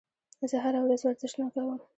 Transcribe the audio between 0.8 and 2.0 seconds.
ورځ ورزش نه کوم.